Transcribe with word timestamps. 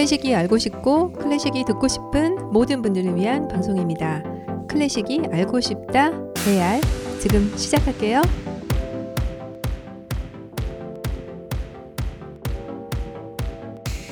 클래식이 0.00 0.34
알고 0.34 0.56
싶고 0.56 1.12
클래식이 1.12 1.64
듣고 1.66 1.86
싶은 1.86 2.50
모든 2.52 2.80
분들을 2.80 3.16
위한 3.16 3.46
방송입니다. 3.48 4.22
클래식이 4.66 5.24
알고 5.30 5.60
싶다 5.60 6.10
AR 6.48 6.80
지금 7.20 7.52
시작할게요. 7.54 8.22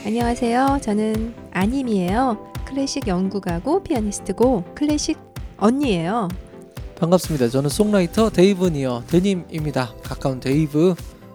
안녕하세요. 0.05 0.79
저는 0.83 1.35
안님이에요. 1.53 2.53
클래식 2.67 3.09
연구가고 3.09 3.83
피아니스트고 3.83 4.65
클래식 4.75 5.19
언니예요. 5.57 6.29
반갑습니다. 6.97 7.49
저는 7.49 7.71
송라이터 7.71 8.29
데이브 8.29 8.69
니어 8.69 9.05
대님입니다. 9.07 9.95
가까운 10.03 10.39
데이브 10.39 10.95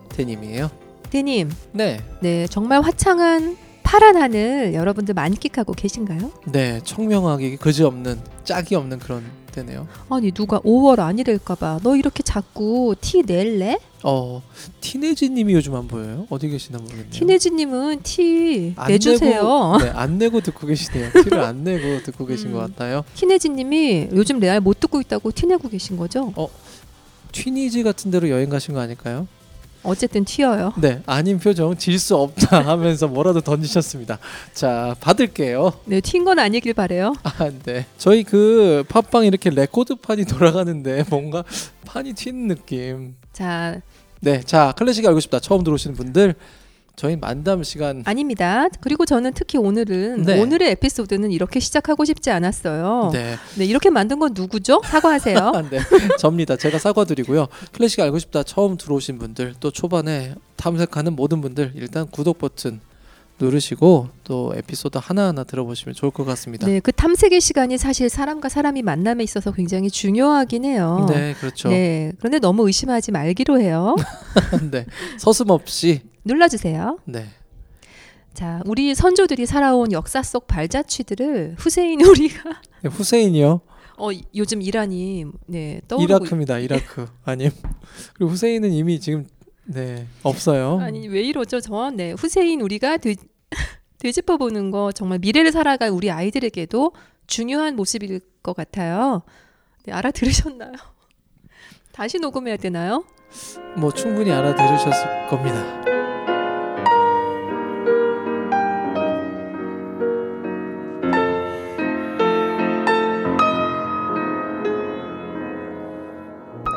데님이에요. 0.09 0.69
대님, 1.09 1.49
네, 1.71 1.99
네 2.21 2.45
정말 2.45 2.81
화창한 2.81 3.62
파란 3.93 4.17
하늘 4.17 4.73
여러분들 4.73 5.13
만끽하고 5.13 5.73
계신가요? 5.73 6.31
네 6.51 6.81
청명하게 6.83 7.57
그지 7.57 7.83
없는 7.83 8.19
짝이 8.43 8.73
없는 8.73 8.97
그런 8.97 9.23
때네요. 9.51 9.87
아니 10.09 10.31
누가 10.31 10.59
5월 10.61 10.97
아니랄까봐 10.99 11.81
너 11.83 11.95
이렇게 11.95 12.23
자꾸 12.23 12.95
티 12.99 13.21
낼래? 13.21 13.77
어 14.01 14.41
티네지님이 14.81 15.53
요즘 15.53 15.75
안 15.75 15.87
보여요? 15.87 16.25
어디 16.31 16.49
계시나 16.49 16.79
모르겠네요. 16.79 17.11
티네지님은 17.11 17.99
티 18.01 18.73
안 18.77 18.87
내주세요. 18.87 19.29
내고, 19.29 19.77
네, 19.77 19.89
안 19.93 20.17
내고 20.17 20.41
듣고 20.41 20.65
계시네요. 20.65 21.11
티를 21.11 21.39
안 21.41 21.63
내고 21.63 22.01
듣고 22.01 22.25
계신 22.25 22.47
음. 22.47 22.53
것 22.53 22.59
같아요. 22.61 23.03
티네지님이 23.13 24.07
요즘 24.13 24.39
레알 24.39 24.59
못 24.59 24.79
듣고 24.79 25.01
있다고 25.01 25.31
티 25.33 25.45
내고 25.45 25.69
계신 25.69 25.97
거죠? 25.97 26.33
튀니지 27.31 27.83
같은 27.83 28.09
데로 28.09 28.27
여행 28.29 28.49
가신 28.49 28.73
거 28.73 28.79
아닐까요? 28.79 29.27
어쨌든 29.83 30.23
튀어요. 30.25 30.73
네, 30.77 31.01
안님 31.05 31.39
표정 31.39 31.75
질 31.77 31.99
수 31.99 32.15
없다 32.15 32.61
하면서 32.67 33.07
뭐라도 33.07 33.41
던지셨습니다. 33.41 34.19
자, 34.53 34.95
받을게요. 34.99 35.73
네, 35.85 35.99
튄 36.01 36.23
건 36.25 36.39
아니길 36.39 36.73
바래요. 36.73 37.13
아, 37.23 37.51
네. 37.65 37.85
저희 37.97 38.23
그 38.23 38.83
팟빵 38.89 39.25
이렇게 39.25 39.49
레코드 39.49 39.95
판이 39.95 40.25
돌아가는데 40.25 41.03
뭔가 41.09 41.43
판이 41.85 42.13
튀는 42.13 42.47
느낌. 42.47 43.15
자, 43.31 43.79
네, 44.21 44.41
자 44.41 44.73
클래식 44.77 45.05
알고 45.05 45.19
싶다 45.19 45.39
처음 45.39 45.63
들어오시는 45.63 45.95
분들 45.95 46.35
저희 46.95 47.15
만담 47.15 47.63
시간. 47.63 48.03
아닙니다. 48.05 48.67
그리고 48.79 49.05
저는 49.05 49.33
특히 49.33 49.57
오늘은 49.57 50.23
네. 50.23 50.39
오늘의 50.39 50.71
에피소드는 50.71 51.31
이렇게 51.31 51.59
시작하고 51.59 52.05
싶지 52.05 52.29
않았어요. 52.29 53.09
네, 53.11 53.35
네, 53.57 53.65
이렇게 53.65 53.89
만든 53.89 54.19
건 54.19 54.31
누구죠? 54.35 54.81
사과하세요. 54.85 55.37
아, 55.37 55.61
네, 55.69 55.79
접니다. 56.19 56.55
제가 56.55 56.77
사과드리고요. 56.77 57.47
클래식 57.71 57.99
알고 57.99 58.19
싶다 58.19 58.43
처음 58.43 58.77
들어오신 58.77 59.17
분들 59.17 59.55
또 59.59 59.71
초반에 59.71 60.35
탐색하는 60.55 61.15
모든 61.15 61.41
분들 61.41 61.73
일단 61.75 62.07
구독 62.07 62.37
버튼 62.37 62.79
누르시고 63.43 64.09
또 64.23 64.53
에피소드 64.55 64.99
하나하나 65.01 65.43
들어보시면 65.43 65.93
좋을 65.95 66.11
것 66.11 66.23
같습니다. 66.25 66.65
네, 66.67 66.79
그 66.79 66.91
탐색의 66.91 67.41
시간이 67.41 67.77
사실 67.77 68.09
사람과 68.09 68.49
사람이 68.49 68.81
만남에 68.81 69.23
있어서 69.23 69.51
굉장히 69.51 69.89
중요하긴 69.89 70.65
해요. 70.65 71.05
네, 71.09 71.33
그렇죠. 71.33 71.69
네, 71.69 72.13
그런데 72.19 72.39
너무 72.39 72.65
의심하지 72.65 73.11
말기로 73.11 73.59
해요. 73.59 73.95
네, 74.71 74.85
서슴없이 75.17 76.01
눌러주세요. 76.23 76.99
네. 77.05 77.25
자, 78.33 78.61
우리 78.65 78.95
선조들이 78.95 79.45
살아온 79.45 79.91
역사 79.91 80.23
속 80.23 80.47
발자취들을 80.47 81.55
후세인 81.59 82.01
우리가 82.01 82.61
네, 82.81 82.89
후세인이요. 82.89 83.61
어 83.97 84.09
요즘 84.35 84.61
이란이 84.61 85.25
네 85.45 85.81
떠오르고 85.87 86.23
이라크입니다. 86.25 86.57
이라크 86.59 87.07
아님. 87.23 87.51
그리고 88.13 88.31
후세인은 88.31 88.71
이미 88.71 88.99
지금 88.99 89.27
네 89.65 90.07
없어요. 90.23 90.79
아니 90.79 91.07
왜 91.07 91.21
이러죠? 91.21 91.61
저는 91.61 91.95
네 91.97 92.11
후세인 92.13 92.61
우리가 92.61 92.97
되, 92.97 93.15
되짚어 93.99 94.37
보는 94.37 94.71
거 94.71 94.91
정말 94.91 95.19
미래를 95.19 95.51
살아갈 95.51 95.89
우리 95.89 96.11
아이들에게도 96.11 96.93
중요한 97.27 97.75
모습일 97.75 98.19
것 98.41 98.55
같아요. 98.55 99.23
네, 99.85 99.93
알아들으셨나요? 99.93 100.73
다시 101.93 102.19
녹음해야 102.19 102.57
되나요? 102.57 103.05
뭐 103.77 103.91
충분히 103.91 104.31
알아들으셨을 104.31 105.27
겁니다. 105.29 105.81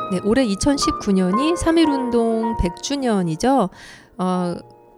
네, 0.09 0.21
올해 0.23 0.45
2019년이 0.47 1.57
3.1운동 1.57 2.55
100주년이죠. 2.57 3.69
어, 4.17 4.55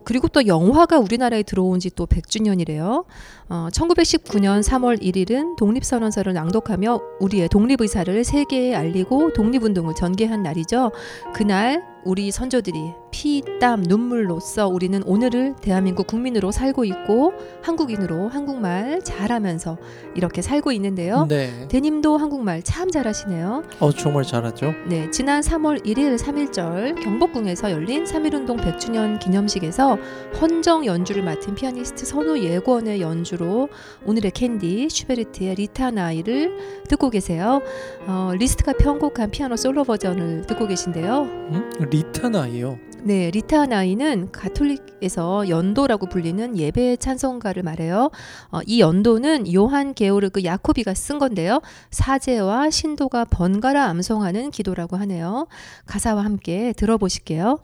그리고 0.10 0.28
또 0.28 0.48
영화가 0.48 0.98
우리나라에 1.00 1.44
들어온 1.44 1.80
지 1.80 1.90
또 1.96 2.08
100주년이래요. 2.08 3.06
어, 3.50 3.68
1919년 3.72 4.62
3월 4.62 5.02
1일은 5.02 5.56
독립선언서를 5.56 6.34
낭독하며 6.34 7.02
우리의 7.20 7.50
독립의사를 7.50 8.24
세계에 8.24 8.76
알리고 8.76 9.34
독립운동을 9.34 9.96
전개한 9.96 10.44
날이죠. 10.44 10.92
그날 11.34 11.84
우리 12.06 12.32
선조들이 12.32 12.94
피, 13.12 13.42
땀, 13.60 13.82
눈물로써 13.82 14.68
우리는 14.68 15.02
오늘을 15.04 15.56
대한민국 15.62 16.08
국민으로 16.08 16.52
살고 16.52 16.86
있고 16.86 17.34
한국인으로 17.62 18.30
한국말 18.30 19.02
잘하면서 19.04 19.78
이렇게 20.16 20.42
살고 20.42 20.72
있는데요. 20.74 21.26
네. 21.28 21.68
대님도 21.68 22.18
한국말 22.18 22.62
참 22.62 22.90
잘하시네요. 22.90 23.64
어 23.80 23.92
정말 23.92 24.24
잘하죠. 24.24 24.74
네, 24.88 25.10
지난 25.12 25.42
3월 25.42 25.84
1일 25.86 26.18
3.1절 26.18 27.04
경복궁에서 27.04 27.72
열린 27.72 28.06
3.1운동 28.06 28.58
100주년 28.58 29.20
기념식에서 29.20 29.98
헌정 30.40 30.86
연주를 30.86 31.24
맡은 31.24 31.56
피아니스트 31.56 32.06
선우 32.06 32.38
예권의 32.38 33.02
연주 33.02 33.36
로 33.40 33.70
오늘의 34.06 34.32
캔디 34.32 34.90
슈베르트의 34.90 35.56
Litanei를 35.56 36.84
듣고 36.90 37.10
계세요. 37.10 37.62
어, 38.06 38.32
리스트가 38.38 38.74
편곡한 38.74 39.32
피아노 39.32 39.56
솔로 39.56 39.84
버전을 39.84 40.46
듣고 40.46 40.68
계신데요. 40.68 41.22
음? 41.22 41.72
Litanei요. 41.90 42.78
네, 43.04 43.32
Litanei는 43.32 44.32
가톨릭에서 44.32 45.48
연도라고 45.48 46.08
불리는 46.08 46.58
예배 46.58 46.98
찬송가를 46.98 47.64
말해요. 47.64 48.12
어, 48.52 48.60
이 48.66 48.82
연도는 48.82 49.54
요한 49.54 49.94
게오르그 49.94 50.44
야코비가 50.44 50.94
쓴 50.94 51.18
건데요. 51.18 51.62
사제와 51.92 52.70
신도가 52.70 53.26
번갈아 53.26 53.86
암송하는 53.86 54.52
기도라고 54.52 54.98
하네요. 54.98 55.48
가사와 55.86 56.26
함께 56.26 56.74
들어보실게요. 56.74 57.60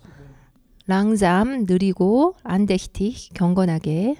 랑잠 0.87 1.65
느리고 1.67 2.35
안데히티 2.43 3.31
경건하게 3.33 4.15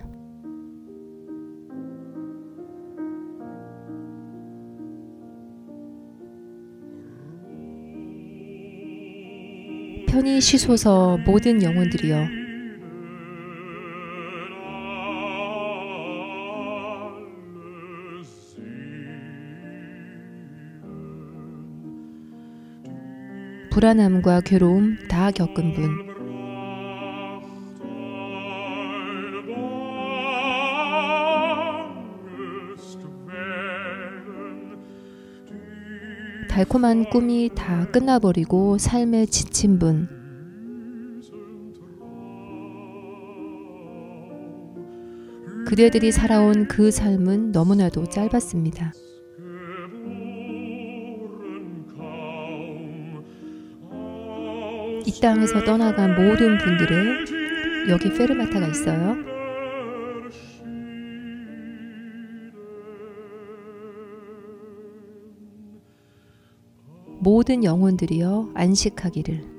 편히 10.16 10.40
쉬소서 10.40 11.18
모든 11.26 11.62
영혼들이여. 11.62 12.26
불안함과 23.72 24.40
괴로움 24.40 24.98
다 25.10 25.32
겪은 25.32 25.74
분 25.74 26.15
달콤한 36.56 37.10
꿈이 37.10 37.50
다 37.54 37.86
끝나버리고 37.92 38.78
삶에 38.78 39.26
지친 39.26 39.78
분 39.78 40.08
그대들이 45.68 46.14
살아온 46.14 46.70
그 46.70 46.92
삶은 46.92 47.52
너무나도 47.52 48.08
짧았습니다. 48.08 48.94
이 55.06 55.20
땅에서 55.22 55.62
떠나간 55.66 56.16
모든 56.16 56.58
분들의 56.58 57.90
여기 57.90 58.14
페르마타가 58.14 58.68
있어요. 58.68 59.35
모든 67.26 67.64
영혼들이여 67.64 68.52
안식하기를. 68.54 69.55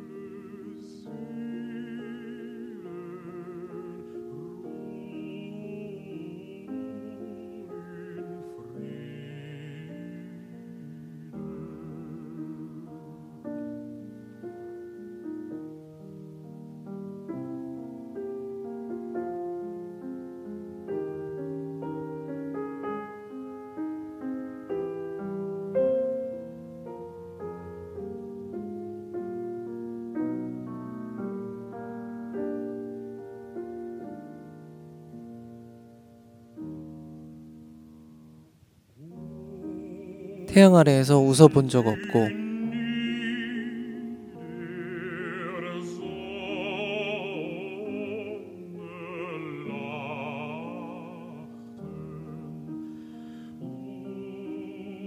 태양 40.56 40.74
아래에서 40.74 41.18
웃어본 41.18 41.68
적 41.68 41.86
없고. 41.86 42.28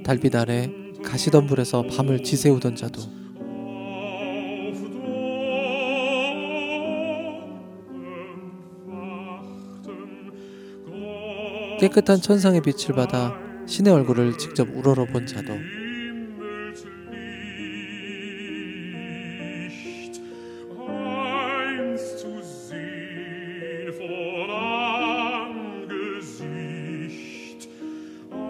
달빛 0.04 0.36
아래 0.36 0.70
가시덤불에서 1.04 1.88
밤을 1.88 2.22
지새우던 2.22 2.76
자도. 2.76 3.02
깨끗한 11.80 12.22
천상의 12.22 12.62
빛을 12.62 12.94
받아 12.94 13.49
신의 13.70 13.94
얼굴을 13.94 14.36
직접 14.36 14.68
우러러 14.76 15.06
본 15.06 15.28
자도 15.28 15.54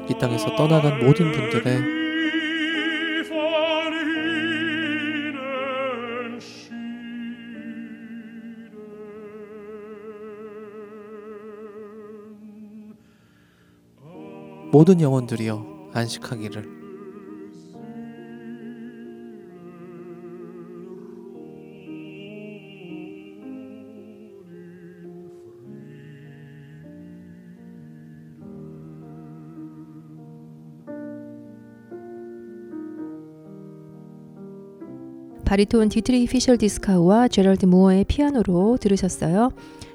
이 0.10 0.18
땅에서 0.18 0.56
떠나간 0.56 1.06
모든 1.06 1.34
분들의 1.34 1.99
모든 14.72 15.02
영혼들이여 15.02 15.90
안식하기를 15.94 16.80
바리톤 35.46 35.90
디트리히 35.90 36.28
피셔 36.28 36.60
디스카우와 36.60 37.28
제럴드 37.28 37.66
무어의 37.66 38.04
피아노로 38.04 38.78
들으셨어요. 38.78 39.50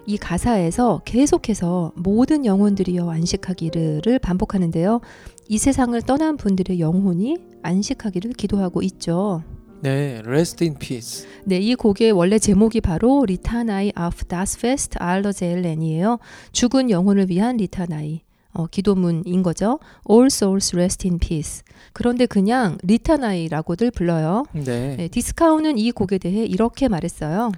이 0.07 0.19
가사에서 0.19 1.01
계속해서 1.05 1.93
모든 1.97 2.45
영혼들이여 2.45 3.09
안식하기를 3.09 4.19
반복하는데요. 4.21 5.01
이 5.49 5.59
세상을 5.59 6.01
떠난 6.03 6.37
분들의 6.37 6.79
영혼이 6.79 7.39
안식하기를 7.63 8.33
기도하고 8.33 8.83
있죠. 8.83 9.43
네, 9.81 10.23
rest 10.25 10.65
in 10.65 10.79
peace. 10.79 11.27
네, 11.45 11.59
이 11.59 11.75
곡의 11.75 12.13
원래 12.13 12.39
제목이 12.39 12.81
바로 12.81 13.25
Litanei 13.27 13.93
auf 13.95 14.25
das 14.25 14.56
Fest 14.56 14.99
aller 14.99 15.33
Seelen이에요. 15.33 16.19
죽은 16.53 16.91
영혼을 16.91 17.29
위한 17.29 17.57
Litanei. 17.57 18.23
어, 18.53 18.67
기도문인 18.67 19.43
거죠. 19.43 19.81
All 20.09 20.27
souls 20.27 20.75
rest 20.77 21.09
in 21.09 21.19
peace. 21.19 21.63
그런데 21.93 22.25
그냥 22.27 22.79
Litanei라고들 22.83 23.91
불러요. 23.91 24.45
네. 24.53 24.97
네, 24.97 25.09
디스카우는 25.09 25.77
이 25.77 25.91
곡에 25.91 26.19
대해 26.19 26.45
이렇게 26.45 26.89
말했어요. 26.89 27.53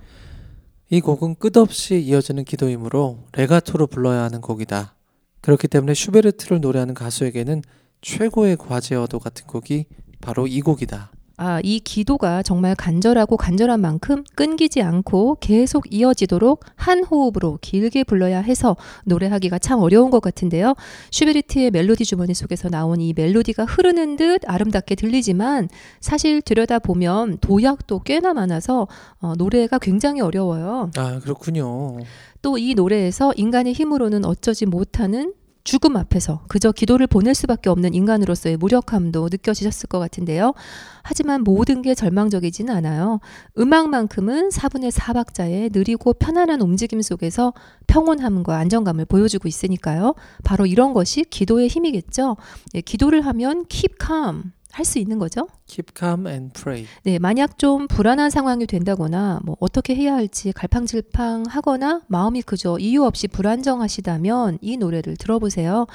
이 0.89 1.01
곡은 1.01 1.35
끝없이 1.37 1.99
이어지는 2.01 2.45
기도이므로 2.45 3.25
레가토로 3.33 3.89
불러야 3.89 4.23
하는 4.23 4.41
곡이다. 4.41 4.95
그렇기 5.41 5.67
때문에 5.67 5.95
슈베르트를 5.95 6.61
노래하는 6.61 6.95
가수에게는 6.95 7.63
최고의 8.03 8.57
과제어도 8.57 9.19
같은 9.19 9.47
곡이 9.49 9.87
바로 10.21 10.47
이 10.47 10.61
곡이다. 10.61 11.11
아, 11.39 11.61
이 11.63 11.81
기도가 11.81 12.43
정말 12.43 12.75
간절하고 12.75 13.37
간절한 13.37 13.81
만큼 13.81 14.25
끊기지 14.35 14.81
않고 14.83 15.37
계속 15.41 15.85
이어지도록 15.93 16.65
한 16.77 17.05
호흡으로 17.05 17.59
길게 17.61 18.05
불러야 18.05 18.41
해서 18.41 18.77
노래하기가 19.05 19.59
참 19.59 19.81
어려운 19.81 20.11
것 20.11 20.21
같은데요. 20.21 20.75
슈베르트의 21.11 21.71
멜로디 21.71 22.05
주머니 22.05 22.33
속에서 22.35 22.69
나온 22.69 23.01
이 23.01 23.13
멜로디가 23.15 23.65
흐르는 23.67 24.17
듯 24.17 24.41
아름답게 24.47 24.95
들리지만 24.95 25.69
사실 26.01 26.41
들여다보면 26.41 27.39
도약도 27.41 28.01
꽤나 28.01 28.33
많아서 28.33 28.89
어, 29.21 29.35
노래가 29.37 29.79
굉장히 29.79 30.21
어려워요. 30.23 30.91
아, 30.97 31.21
그렇군요. 31.21 31.99
또 32.43 32.57
이 32.59 32.75
노래에서 32.75 33.33
인간의 33.37 33.73
힘으로는 33.75 34.25
어쩌지 34.25 34.67
못하는 34.67 35.35
죽음 35.67 35.97
앞에서 35.97 36.43
그저 36.47 36.71
기도를 36.71 37.09
보낼 37.09 37.35
수밖에 37.35 37.69
없는 37.69 37.93
인간으로서의 37.93 38.57
무력함도 38.57 39.29
느껴지셨을 39.33 39.89
것 39.89 39.99
같은데요. 39.99 40.55
하지만 41.03 41.43
모든 41.43 41.83
게 41.83 41.93
절망적이지는 41.93 42.73
않아요. 42.77 43.19
음악만큼은 43.59 44.51
4분의 44.51 44.93
4박자의 44.93 45.77
느리고 45.77 46.15
편안한 46.15 46.61
움직임 46.61 47.03
속에서 47.03 47.53
평온함과 47.89 48.57
안정감을 48.57 49.07
보여주고 49.07 49.49
있으니까요. 49.49 50.15
바로 50.45 50.67
이런 50.67 50.95
것이 50.95 51.25
기도의 51.25 51.67
힘이겠죠. 51.67 52.37
예, 52.75 52.81
기도를 52.81 53.27
하면 53.27 53.65
keep 53.69 53.97
calm 54.01 54.53
할 54.77 54.85
수 54.85 54.99
있는 54.99 55.19
거죠. 55.19 55.49
Keep 55.67 55.93
calm 55.99 56.27
and 56.27 56.53
pray. 56.53 56.87
네, 57.03 57.19
만약 57.19 57.59
좀 57.59 57.89
불안한 57.89 58.29
상황이 58.31 58.67
된다거나 58.67 59.41
뭐 59.43 59.57
어떻게 59.59 59.95
해야 59.97 60.15
할지 60.15 60.53
갈팡질팡하거나 60.53 62.03
마음이 62.09 62.43
그저 62.43 62.77
이유 62.79 63.03
없이 63.05 63.27
불안정하시다면 63.27 64.59
이 64.61 64.77
노래를 64.77 65.17
들어보세요. 65.17 65.87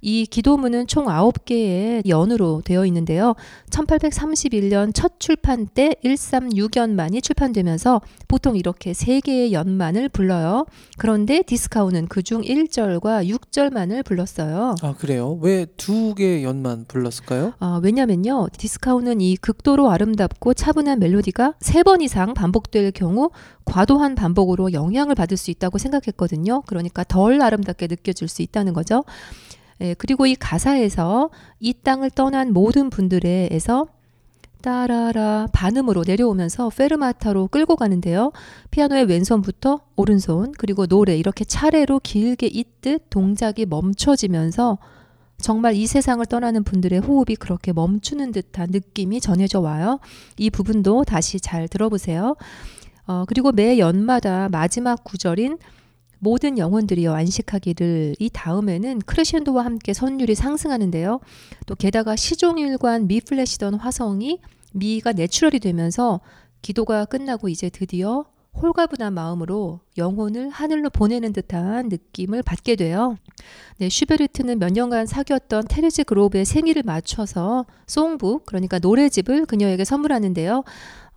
이 0.00 0.24
기도문은 0.24 0.86
총 0.86 1.06
9개의 1.06 2.06
연으로 2.08 2.62
되어 2.64 2.86
있는데요. 2.86 3.34
1831년 3.70 4.92
첫 4.94 5.18
출판 5.18 5.66
때 5.66 5.94
136연만이 6.04 7.22
출판되면서 7.22 8.00
보통 8.28 8.56
이렇게 8.56 8.92
3개의 8.92 9.52
연만을 9.52 10.08
불러요. 10.08 10.64
그런데 10.96 11.42
디스카우는 11.42 12.06
그중 12.06 12.42
1절과 12.42 13.28
6절만을 13.28 14.04
불렀어요. 14.04 14.76
아, 14.82 14.94
그래요? 14.96 15.38
왜 15.42 15.66
두 15.76 16.14
개의 16.14 16.44
연만 16.44 16.84
불렀을까요? 16.86 17.52
아, 17.60 17.80
왜냐면요. 17.82 18.27
디스카우는 18.56 19.20
이 19.20 19.36
극도로 19.36 19.90
아름답고 19.90 20.54
차분한 20.54 20.98
멜로디가 20.98 21.54
세 21.60 21.82
번 21.82 22.00
이상 22.00 22.34
반복될 22.34 22.92
경우 22.92 23.30
과도한 23.64 24.14
반복으로 24.14 24.72
영향을 24.72 25.14
받을 25.14 25.36
수 25.36 25.50
있다고 25.50 25.78
생각했거든요. 25.78 26.62
그러니까 26.62 27.04
덜 27.04 27.40
아름답게 27.40 27.86
느껴질 27.86 28.28
수 28.28 28.42
있다는 28.42 28.72
거죠. 28.72 29.04
예, 29.80 29.94
그리고 29.94 30.26
이 30.26 30.34
가사에서 30.34 31.30
이 31.60 31.72
땅을 31.72 32.10
떠난 32.10 32.52
모든 32.52 32.90
분들에서 32.90 33.86
따라라 34.60 35.46
반음으로 35.52 36.02
내려오면서 36.04 36.70
페르마타로 36.70 37.46
끌고 37.46 37.76
가는데요. 37.76 38.32
피아노의 38.72 39.04
왼손부터 39.04 39.80
오른손 39.94 40.52
그리고 40.58 40.86
노래 40.86 41.16
이렇게 41.16 41.44
차례로 41.44 42.00
길게 42.00 42.48
잇듯 42.48 43.04
동작이 43.08 43.66
멈춰지면서 43.66 44.78
정말 45.40 45.74
이 45.74 45.86
세상을 45.86 46.24
떠나는 46.26 46.64
분들의 46.64 46.98
호흡이 46.98 47.36
그렇게 47.36 47.72
멈추는 47.72 48.32
듯한 48.32 48.70
느낌이 48.70 49.20
전해져 49.20 49.60
와요. 49.60 50.00
이 50.36 50.50
부분도 50.50 51.04
다시 51.04 51.40
잘 51.40 51.68
들어보세요. 51.68 52.36
어, 53.06 53.24
그리고 53.26 53.52
매 53.52 53.78
연마다 53.78 54.48
마지막 54.50 55.02
구절인 55.04 55.58
모든 56.18 56.58
영혼들이여 56.58 57.14
안식하기를 57.14 58.16
이 58.18 58.30
다음에는 58.30 58.98
크레셴도와 59.00 59.64
함께 59.64 59.92
선율이 59.92 60.34
상승하는데요. 60.34 61.20
또 61.66 61.74
게다가 61.76 62.16
시종일관 62.16 63.06
미 63.06 63.20
플랫이던 63.20 63.74
화성이 63.74 64.40
미가 64.72 65.12
내추럴이 65.12 65.60
되면서 65.60 66.20
기도가 66.60 67.04
끝나고 67.04 67.48
이제 67.48 67.70
드디어 67.70 68.24
홀가분한 68.60 69.14
마음으로 69.14 69.80
영혼을 69.96 70.48
하늘로 70.50 70.90
보내는 70.90 71.32
듯한 71.32 71.88
느낌을 71.88 72.42
받게 72.42 72.76
돼요. 72.76 73.16
네, 73.78 73.88
슈베르트는 73.88 74.58
몇 74.58 74.72
년간 74.72 75.06
사귀었던 75.06 75.64
테레즈 75.68 76.04
그로브의 76.04 76.44
생일을 76.44 76.82
맞춰서 76.84 77.66
songbook, 77.86 78.46
그러니까 78.46 78.78
노래집을 78.78 79.46
그녀에게 79.46 79.84
선물하는데요. 79.84 80.64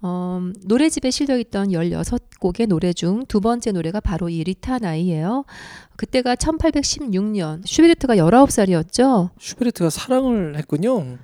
어, 0.03 0.41
노래집에 0.65 1.11
실려 1.11 1.37
있던 1.37 1.69
16곡의 1.69 2.67
노래 2.67 2.91
중 2.93 3.23
두 3.27 3.39
번째 3.39 3.71
노래가 3.71 3.99
바로 3.99 4.29
이 4.29 4.43
Litanei예요. 4.43 5.45
그때가 5.95 6.35
1816년 6.35 7.61
슈베르트가 7.65 8.15
19살이었죠. 8.15 9.29
슈베르트가 9.39 9.89
사랑을 9.89 10.55
했군요. 10.57 11.17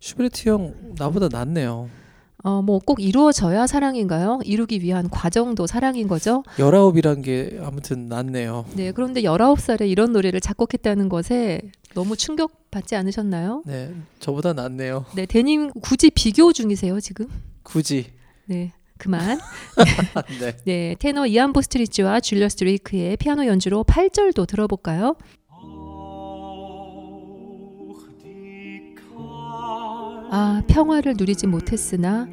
슈베르트 0.00 0.48
형 0.48 0.74
나보다 0.98 1.28
낫네요. 1.28 1.88
어, 2.44 2.60
뭐 2.62 2.78
꼭 2.78 3.00
이루어져야 3.00 3.66
사랑인가요? 3.66 4.40
이루기 4.44 4.82
위한 4.82 5.08
과정도 5.08 5.66
사랑인 5.66 6.06
거죠. 6.08 6.42
열아홉이란 6.58 7.22
게 7.22 7.58
아무튼 7.62 8.08
낫네요. 8.08 8.66
네, 8.76 8.92
그런데 8.92 9.22
19살에 9.22 9.88
이런 9.88 10.12
노래를 10.12 10.40
작곡했다는 10.40 11.08
것에 11.08 11.62
너무 11.94 12.16
충격받지 12.16 12.96
않으셨나요? 12.96 13.62
네, 13.64 13.94
저보다 14.20 14.52
낫네요. 14.52 15.06
네, 15.16 15.24
대님 15.24 15.70
굳이 15.80 16.10
비교 16.10 16.52
중이세요, 16.52 17.00
지금? 17.00 17.26
굳이. 17.62 18.12
네. 18.44 18.72
그만. 18.98 19.38
네. 20.40 20.56
네, 20.64 20.96
테너 20.98 21.26
이안 21.26 21.52
보스트리츠와 21.52 22.20
줄리어스 22.20 22.56
드레이크의 22.56 23.16
피아노 23.16 23.46
연주로 23.46 23.82
8절도 23.84 24.46
들어볼까요? 24.46 25.16
아, 30.36 30.60
평화를 30.66 31.14
누리지 31.16 31.46
못했으나. 31.46 32.26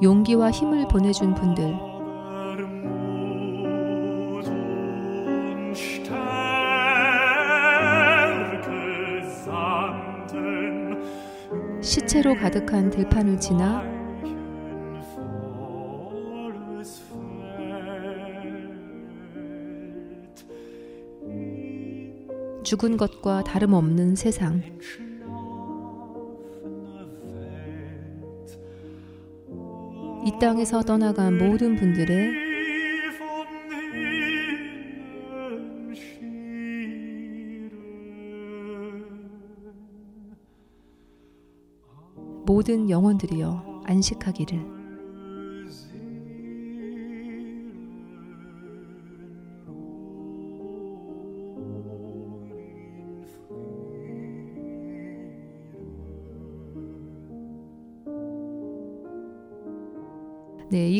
용기와 0.00 0.52
힘을 0.52 0.86
보내준 0.86 1.34
분들, 1.34 1.76
시체로 11.80 12.36
가득한 12.36 12.90
들판을 12.90 13.40
지나 13.40 13.95
죽은 22.66 22.96
것과 22.96 23.44
다름없는 23.44 24.16
세상. 24.16 24.60
이 30.24 30.32
땅에서 30.40 30.82
떠나간 30.82 31.38
모든 31.38 31.76
분들의. 31.76 32.44
모든 42.44 42.90
영혼들이여 42.90 43.84
안식하기를. 43.84 44.85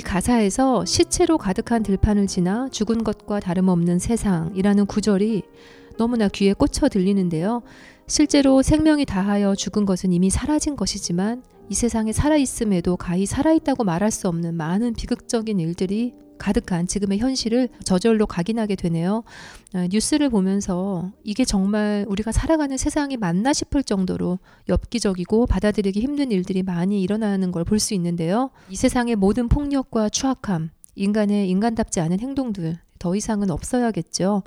가사에서 0.07 0.85
시체로 0.85 1.37
가득한 1.37 1.83
들판을 1.83 2.29
지나 2.29 2.69
죽은 2.69 3.03
것과 3.03 3.41
다름없는 3.41 3.99
세상이라는 3.99 4.87
구절이 4.87 5.43
너무나 5.99 6.29
귀에 6.29 6.53
꽂혀 6.53 6.89
들리는데요. 6.89 7.63
실제로 8.09 8.63
생명이 8.63 9.05
다하여 9.05 9.55
죽은 9.57 9.85
것은 9.85 10.13
이미 10.13 10.31
사라진 10.31 10.77
것이지만 10.77 11.43
이 11.69 11.75
세상에 11.75 12.13
살아있음에도 12.13 12.97
가히 12.97 13.27
살아있다고 13.27 13.83
말할 13.83 14.13
수 14.13 14.29
없는 14.29 14.55
많은 14.55 14.95
비극적인 14.95 15.59
일들이 15.59 16.15
가득한 16.39 16.87
지금의 16.87 17.19
현실을 17.19 17.69
저절로 17.83 18.27
각인하게 18.27 18.77
되네요. 18.77 19.25
아, 19.73 19.89
뉴스를 19.91 20.29
보면서 20.29 21.11
이게 21.25 21.45
정말 21.45 22.05
우리가 22.09 22.31
살아가는 22.31 22.77
세상이 22.77 23.17
맞나 23.17 23.53
싶을 23.53 23.83
정도로 23.83 24.39
엽기적이고 24.69 25.47
받아들이기 25.47 25.99
힘든 26.01 26.31
일들이 26.31 26.63
많이 26.63 27.03
일어나는 27.03 27.51
걸 27.53 27.65
볼 27.65 27.81
수 27.81 27.95
있는데요. 27.95 28.51
이 28.69 28.77
세상의 28.77 29.17
모든 29.17 29.49
폭력과 29.49 30.11
추악함, 30.11 30.71
인간의 30.95 31.49
인간답지 31.49 32.01
않은 32.01 32.21
행동들 32.21 32.79
더 32.99 33.15
이상은 33.15 33.51
없어야겠죠. 33.51 34.43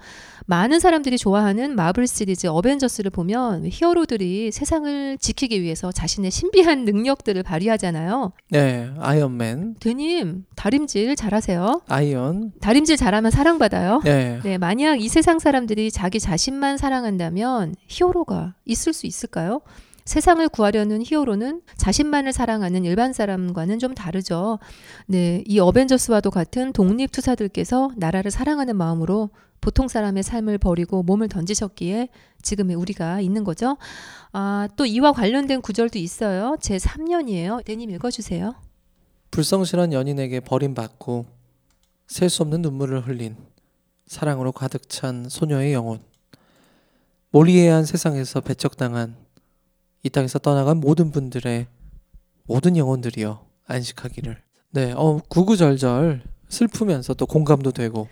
많은 0.46 0.80
사람들이 0.80 1.18
좋아하는 1.18 1.76
마블 1.76 2.08
시리즈 2.08 2.48
어벤져스를 2.48 3.12
보면 3.12 3.68
히어로들이 3.70 4.52
세상을 4.52 5.18
지키기 5.20 5.62
위해서 5.62 5.92
자신의 5.92 6.32
신비한 6.32 6.86
능력들을 6.86 7.44
발휘하잖아요. 7.44 8.32
네, 8.50 8.92
아이언맨, 9.00 9.76
대님, 9.80 10.46
다림질 10.56 11.16
잘하세요. 11.16 11.82
iron. 11.88 12.54
다림질 12.62 12.98
잘하면 12.98 13.32
사랑받아요. 13.32 14.02
네. 14.04 14.40
네, 14.44 14.58
만약 14.58 15.02
이 15.02 15.08
세상 15.08 15.40
사람들이 15.40 15.92
자기 15.92 16.20
자신만 16.20 16.78
사랑한다면 16.78 17.76
히어로가 17.88 18.56
있을 18.66 18.94
수 18.94 19.06
있을까요? 19.06 19.62
세상을 20.10 20.50
구하려는 20.50 21.04
히어로는 21.06 21.62
자신만을 21.78 22.34
사랑하는 22.34 22.84
일반 22.84 23.14
사람과는 23.14 23.78
좀 23.78 23.94
다르죠. 23.94 24.58
네, 25.06 25.44
이 25.46 25.60
어벤져스와도 25.60 26.32
같은 26.32 26.74
독립 26.74 27.12
투사들께서 27.12 27.92
나라를 27.96 28.32
사랑하는 28.32 28.76
마음으로 28.76 29.30
보통 29.62 29.88
사람의 29.88 30.24
삶을 30.24 30.58
버리고 30.58 31.04
몸을 31.04 31.28
던지셨기에 31.28 32.10
지금의 32.42 32.76
우리가 32.76 33.22
있는 33.22 33.44
거죠. 33.44 33.78
아, 34.32 34.68
또 34.76 34.88
이와 34.88 35.12
관련된 35.12 35.62
구절도 35.62 36.00
있어요. 36.00 36.58
제 36.60 36.78
3년이에요. 36.78 37.64
대님 37.64 37.92
읽어주세요. 37.92 38.56
불성실한 39.30 39.94
연인에게 39.94 40.40
버림받고 40.40 41.28
셀 42.08 42.30
수 42.30 42.42
없는 42.42 42.64
눈물을 42.64 43.08
흘린 43.08 43.38
사랑으로 44.08 44.54
가득 44.54 44.90
찬 44.90 45.30
소녀의 45.30 45.72
영혼. 45.74 46.00
몰리에한 47.30 47.86
세상에서 47.86 48.42
배척당한 48.42 49.16
이 50.04 50.10
땅에서 50.10 50.40
떠나간 50.40 50.80
모든 50.80 51.12
분들의 51.12 51.68
모든 52.46 52.78
영혼들이여 52.78 53.46
안식하기를. 53.68 54.42
네, 54.72 54.94
어 54.96 55.20
구구절절 55.30 56.24
슬프면서 56.48 57.14
또 57.14 57.26
공감도 57.26 57.72
되고 57.72 58.08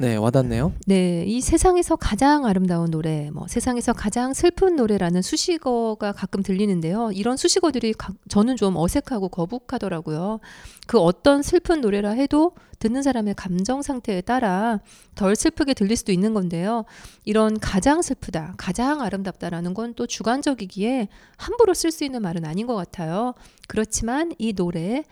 네 0.00 0.16
와닿네요. 0.16 0.72
네, 0.86 1.24
이 1.26 1.42
세상에서 1.42 1.94
가장 1.96 2.46
아름다운 2.46 2.90
노래, 2.90 3.30
뭐 3.34 3.46
세상에서 3.46 3.92
가장 3.92 4.32
슬픈 4.32 4.74
노래라는 4.76 5.20
수식어가 5.20 6.12
가끔 6.12 6.42
들리는데요. 6.42 7.10
이런 7.12 7.36
수식어들이 7.36 7.92
가- 7.92 8.14
저는 8.30 8.56
좀 8.56 8.76
어색하고 8.76 9.28
거북하더라고요. 9.28 10.40
그 10.86 10.98
어떤 10.98 11.42
슬픈 11.42 11.82
노래라 11.82 12.12
해도 12.12 12.52
듣는 12.78 13.02
사람의 13.02 13.34
감정 13.34 13.82
상태에 13.82 14.22
따라 14.22 14.80
덜 15.14 15.36
슬프게 15.36 15.74
들릴 15.74 15.98
수도 15.98 16.12
있는 16.12 16.32
건데요. 16.32 16.86
이런 17.26 17.60
가장 17.60 18.00
슬프다, 18.00 18.54
가장 18.56 19.02
아름답다라는 19.02 19.74
건 19.74 19.92
또 19.96 20.06
주관적이기에 20.06 21.08
함부로 21.36 21.74
쓸 21.74 21.90
수 21.90 22.04
있는 22.04 22.22
말은 22.22 22.46
아닌 22.46 22.66
것 22.66 22.74
같아요. 22.74 23.34
그렇지만 23.68 24.32
이 24.38 24.54
노래, 24.54 25.04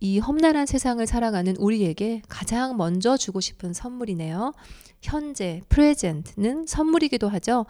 이 0.00 0.18
험난한 0.18 0.66
세상을 0.66 1.04
살아가는 1.06 1.56
우리에게 1.56 2.22
가장 2.28 2.76
먼저 2.76 3.16
주고 3.16 3.40
싶은 3.40 3.72
선물이네요. 3.72 4.52
현재, 5.02 5.62
프레젠트는 5.68 6.66
선물이기도 6.66 7.28
하죠. 7.28 7.66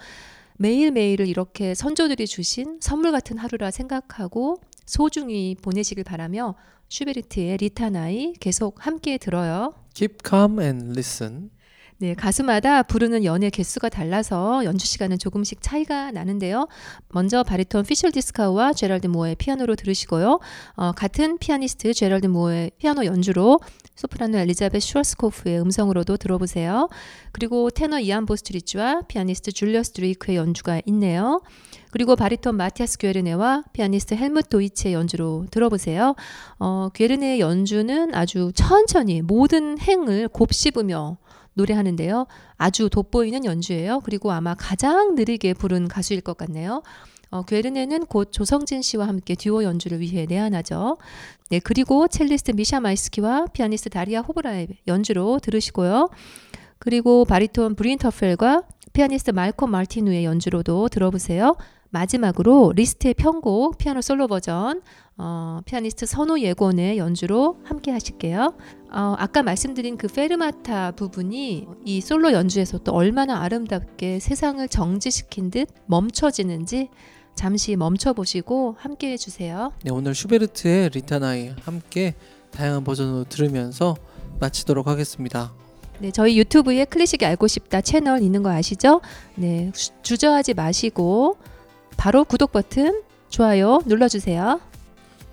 매일매일을 0.58 1.28
이렇게 1.28 1.74
선조들이 1.74 2.26
주신 2.26 2.78
선물 2.80 3.12
같은 3.12 3.38
하루라 3.38 3.70
생각하고 3.70 4.60
소중히 4.86 5.54
보내시길 5.60 6.04
바라며 6.04 6.54
슈베르트의 6.88 7.58
리타나이 7.58 8.34
계속 8.40 8.86
함께 8.86 9.18
들어요. 9.18 9.74
Keep 9.94 10.18
calm 10.26 10.60
and 10.60 10.90
listen. 10.90 11.50
네, 11.98 12.12
가수마다 12.12 12.82
부르는 12.82 13.24
연의 13.24 13.50
개수가 13.50 13.88
달라서 13.88 14.66
연주 14.66 14.86
시간은 14.86 15.18
조금씩 15.18 15.62
차이가 15.62 16.10
나는데요. 16.10 16.68
먼저 17.08 17.42
바리톤 17.42 17.84
피셔 17.86 18.12
디스카우와 18.12 18.74
제랄드 18.74 19.06
무어의 19.06 19.36
피아노로 19.36 19.76
들으시고요. 19.76 20.38
어, 20.74 20.92
같은 20.92 21.38
피아니스트 21.38 21.94
제랄드 21.94 22.26
무어의 22.26 22.72
피아노 22.76 23.06
연주로 23.06 23.60
소프라노 23.94 24.36
엘리자베트 24.36 24.78
슈바르츠코프의 24.78 25.58
음성으로도 25.62 26.18
들어보세요. 26.18 26.90
그리고 27.32 27.70
테너 27.70 27.98
이안 27.98 28.26
보스트리지와 28.26 29.04
피아니스트 29.08 29.52
줄리어스 29.52 29.92
드레이크의 29.92 30.36
연주가 30.36 30.82
있네요. 30.84 31.40
그리고 31.92 32.14
바리톤 32.14 32.56
마티아스 32.56 32.98
괴르네와 32.98 33.64
피아니스트 33.72 34.12
헬무트 34.12 34.48
도이치의 34.50 34.92
연주로 34.92 35.46
들어보세요. 35.50 36.14
어, 36.58 36.90
괴르네의 36.92 37.40
연주는 37.40 38.14
아주 38.14 38.52
천천히 38.54 39.22
모든 39.22 39.78
행을 39.78 40.28
곱씹으며 40.28 41.16
노래하는데요. 41.56 42.26
아주 42.56 42.88
돋보이는 42.88 43.44
연주예요. 43.44 44.00
그리고 44.04 44.30
아마 44.32 44.54
가장 44.54 45.14
느리게 45.14 45.54
부른 45.54 45.88
가수일 45.88 46.20
것 46.20 46.36
같네요. 46.36 46.82
어, 47.30 47.42
괴르네는 47.42 48.06
곧 48.06 48.30
조성진 48.30 48.82
씨와 48.82 49.08
함께 49.08 49.34
듀오 49.34 49.64
연주를 49.64 50.00
위해 50.00 50.26
내한하죠. 50.28 50.96
네, 51.50 51.58
그리고 51.58 52.06
첼리스트 52.06 52.52
미샤 52.52 52.80
마이스키와 52.80 53.46
피아니스트 53.52 53.90
다리아 53.90 54.20
호보라의 54.20 54.68
연주로 54.86 55.38
들으시고요. 55.40 56.08
그리고 56.78 57.24
바리톤 57.24 57.74
브린 57.74 57.98
터펠과 57.98 58.62
피아니스트 58.92 59.32
말콤 59.32 59.70
마티누의 59.70 60.24
연주로도 60.24 60.88
들어보세요. 60.88 61.56
마지막으로 61.90 62.72
리스트의 62.74 63.14
편곡 63.14 63.78
피아노 63.78 64.00
솔로 64.00 64.26
버전 64.26 64.82
어, 65.18 65.60
피아니스트 65.64 66.06
선우 66.06 66.38
예권의 66.40 66.98
연주로 66.98 67.58
함께 67.64 67.90
하실게요. 67.90 68.54
어, 68.90 69.14
아까 69.18 69.42
말씀드린 69.42 69.96
그 69.96 70.06
페르마타 70.08 70.92
부분이 70.92 71.66
이 71.84 72.00
솔로 72.00 72.32
연주에서 72.32 72.78
또 72.78 72.92
얼마나 72.92 73.42
아름답게 73.42 74.20
세상을 74.20 74.66
정지시킨 74.68 75.50
듯 75.50 75.68
멈춰지는지 75.86 76.88
잠시 77.34 77.76
멈춰 77.76 78.12
보시고 78.12 78.76
함께 78.78 79.10
해주세요. 79.12 79.72
네, 79.82 79.90
오늘 79.90 80.14
슈베르트의 80.14 80.90
리타나이 80.90 81.52
함께 81.62 82.14
다양한 82.52 82.84
버전으로 82.84 83.24
들으면서 83.24 83.96
마치도록 84.40 84.86
하겠습니다. 84.86 85.52
네, 85.98 86.10
저희 86.10 86.38
유튜브에 86.38 86.84
클래식이 86.86 87.24
알고 87.26 87.46
싶다 87.48 87.80
채널 87.80 88.22
있는 88.22 88.42
거 88.42 88.50
아시죠? 88.50 89.00
네, 89.34 89.70
주- 89.74 89.90
주저하지 90.02 90.54
마시고 90.54 91.36
바로 91.96 92.24
구독 92.24 92.52
버튼, 92.52 93.02
좋아요 93.28 93.80
눌러주세요. 93.86 94.60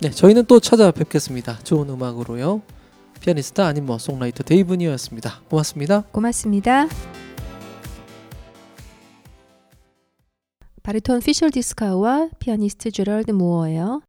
네, 0.01 0.09
저희는 0.09 0.45
또 0.45 0.59
찾아뵙겠습니다. 0.59 1.59
좋은 1.63 1.89
음악으로요. 1.89 2.61
피아니스트 3.23 3.61
안인모, 3.61 3.97
송라이터 3.97 4.43
데이브 4.43 4.75
니어였습니다. 4.75 5.39
고맙습니다. 5.49 6.01
고맙습니다. 6.11 6.87
바리톤 10.83 11.21
피셔 11.21 11.49
디스카우와 11.49 12.29
피아니스트 12.39 12.91
제럴드 12.91 13.31
무어예요. 13.31 14.01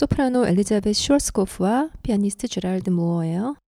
소프라노 0.00 0.46
엘리자베스 0.46 0.98
슈얼스코프와 0.98 1.90
피아니스트 2.02 2.48
제랄드 2.48 2.88
무어예요. 2.88 3.59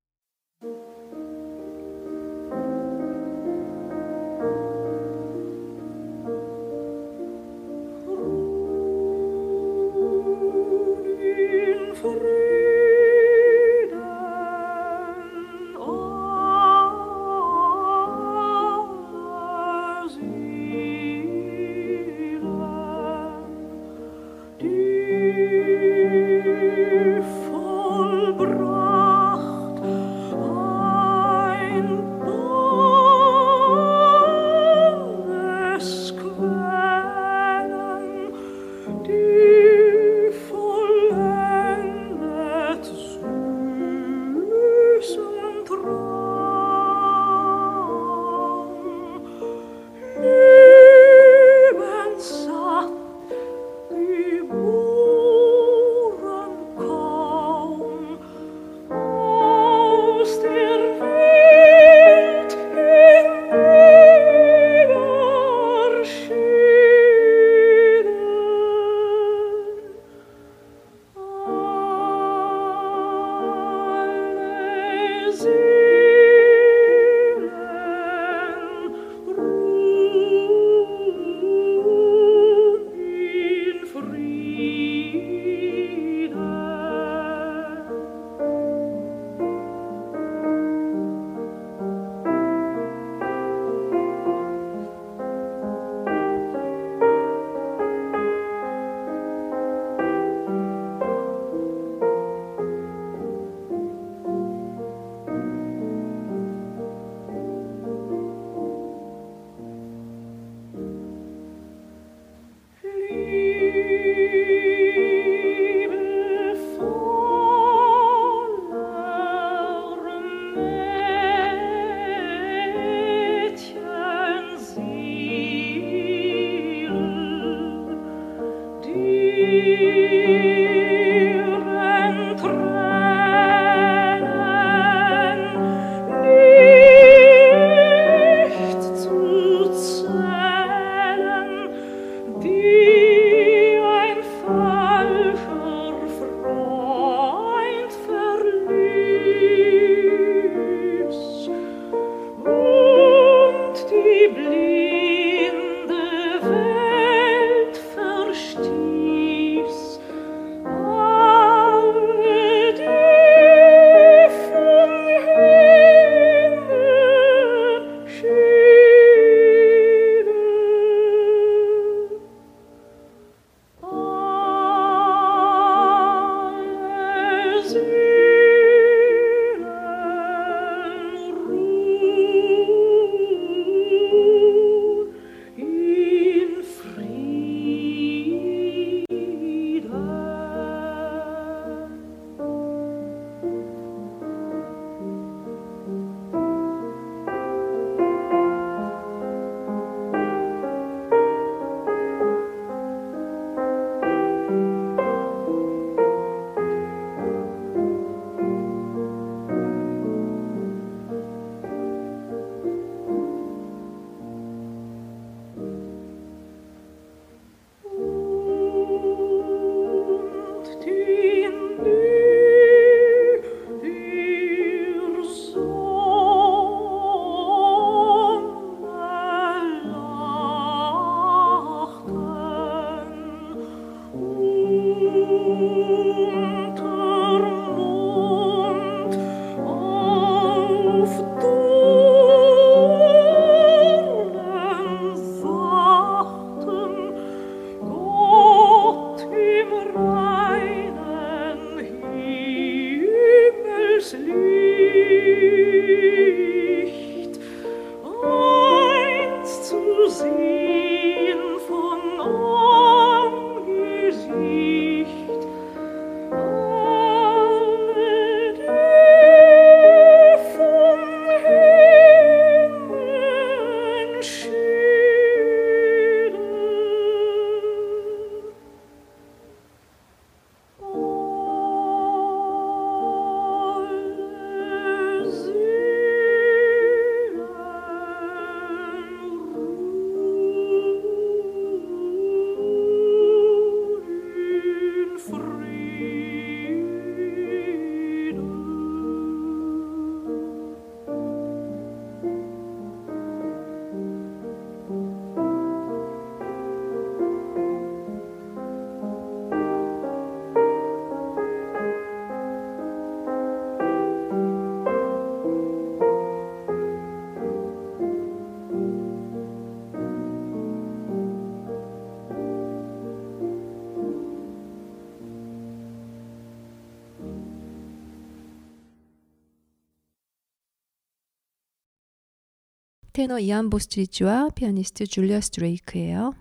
테너 333.22 333.38
이안 333.38 333.70
보스트리치와 333.70 334.48
피아니스트 334.56 335.06
줄리아 335.06 335.40
스트레이크예요. 335.40 336.34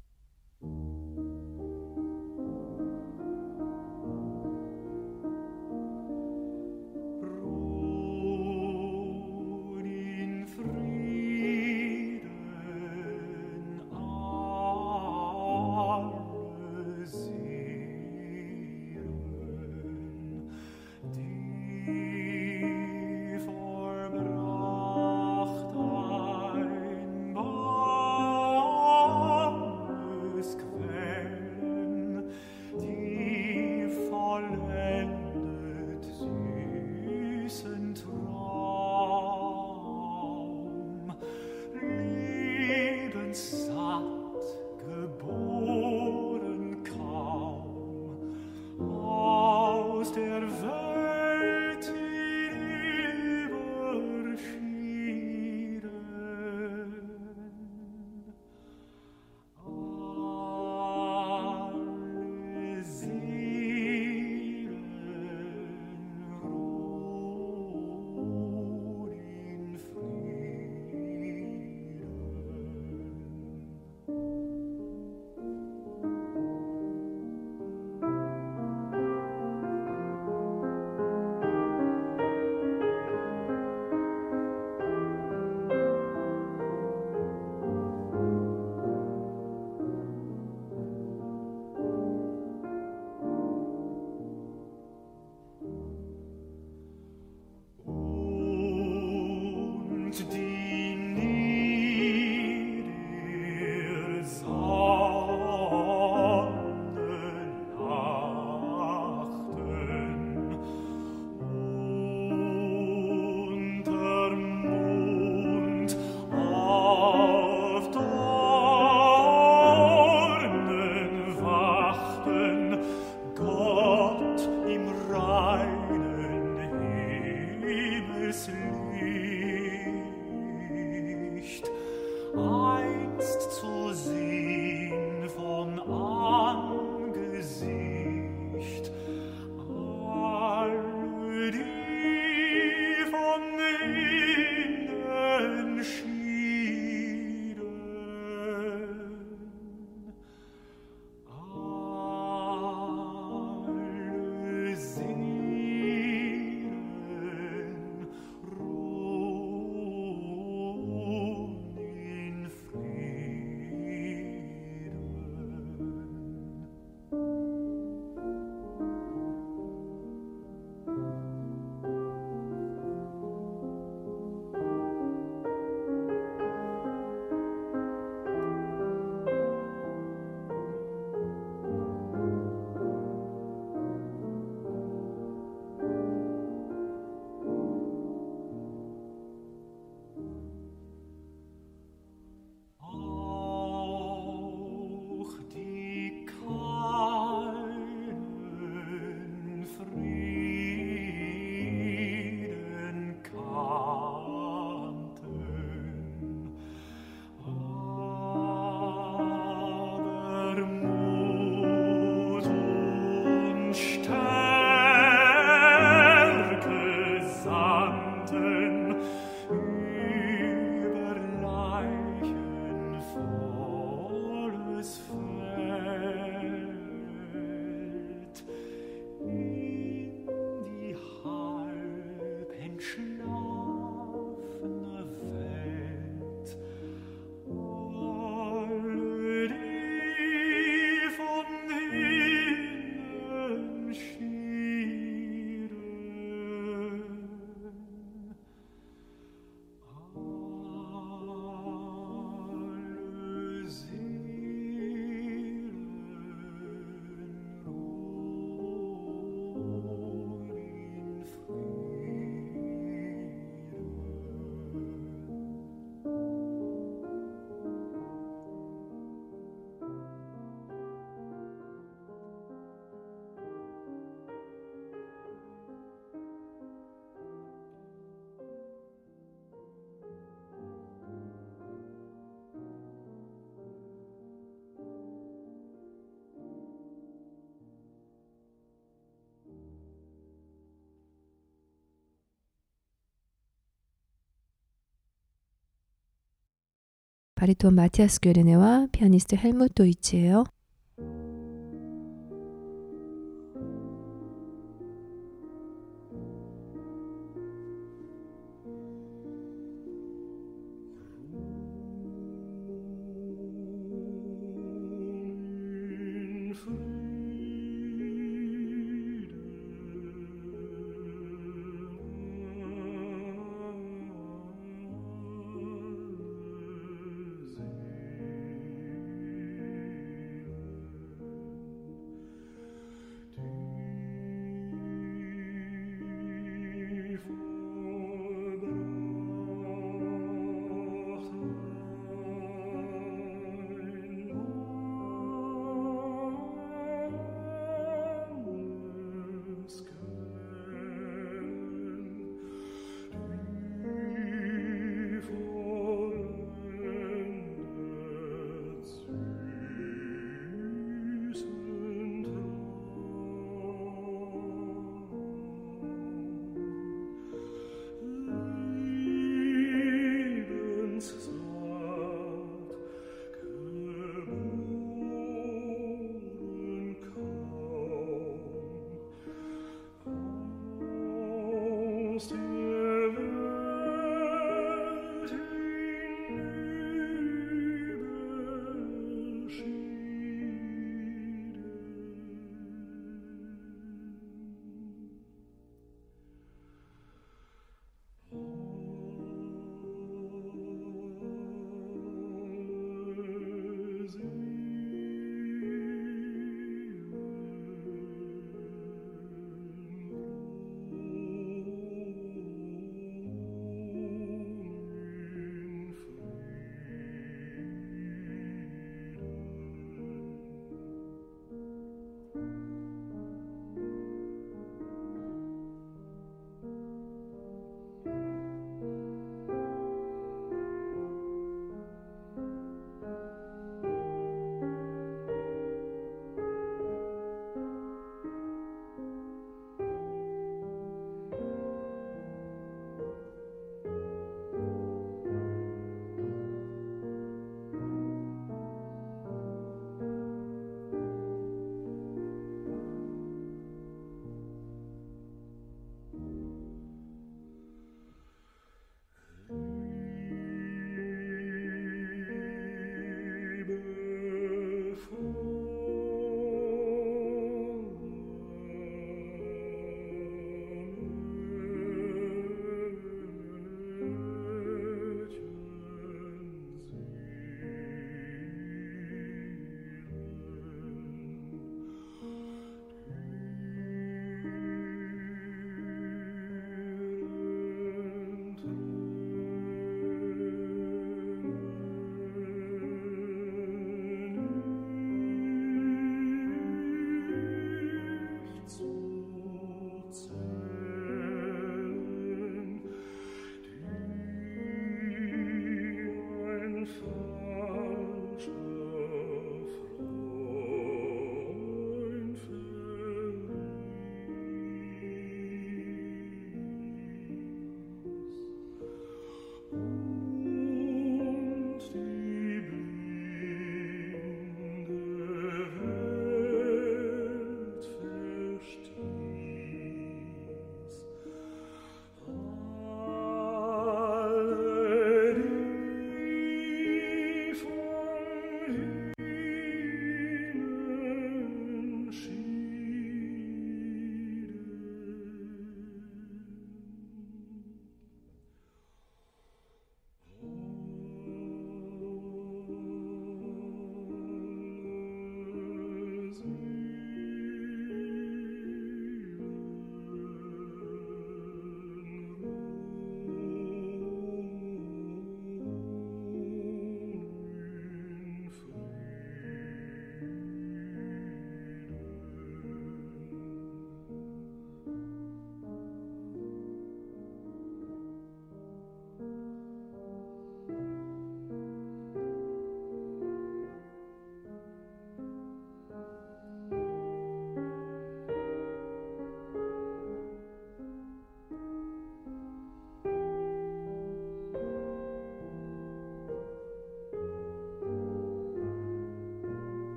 바리톤 297.41 297.73
마티아스 297.73 298.19
괴르네와 298.19 298.89
피아니스트 298.91 299.35
헬무트 299.35 299.73
도이치예요. 299.73 300.43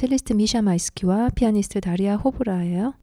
첼리스트 0.00 0.32
미샤 0.32 0.62
마이스키와 0.62 1.28
피아니스트 1.34 1.82
다리아 1.82 2.16
호브라예요. 2.16 2.94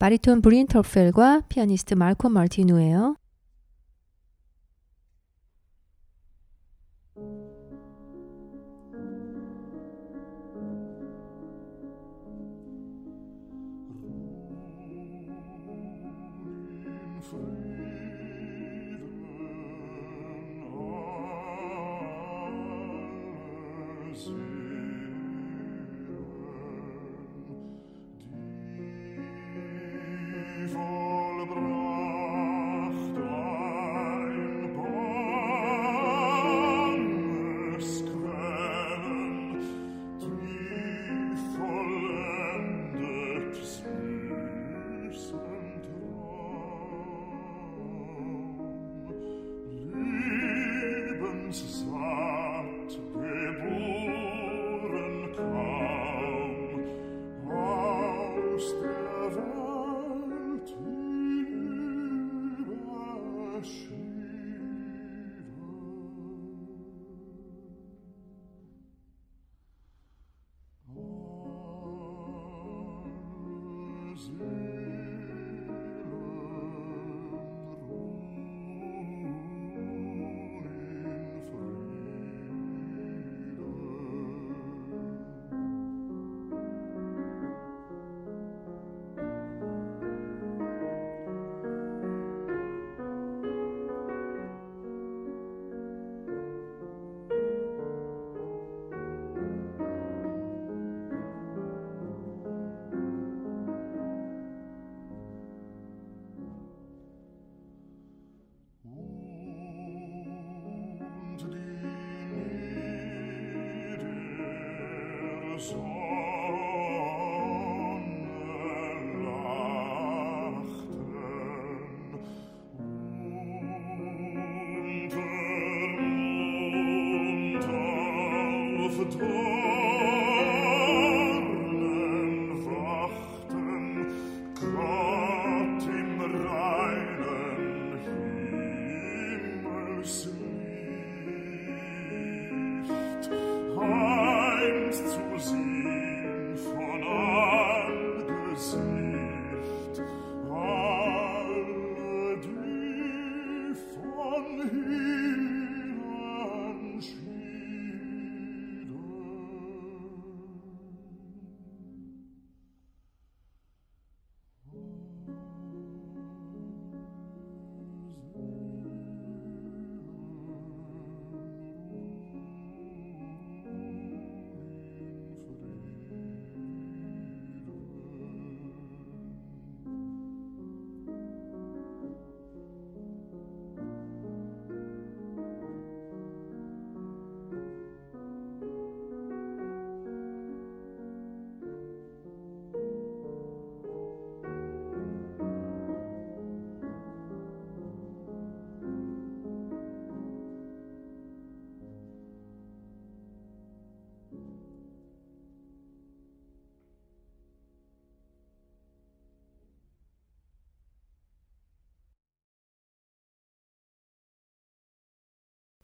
바리톤 0.00 0.40
브린 0.40 0.66
터펠과 0.66 1.42
피아니스트 1.50 1.92
말콤 1.92 2.32
말티누예요. 2.32 3.16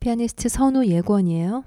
피아니스트 0.07 0.49
선우 0.49 0.87
예권이에요. 0.87 1.65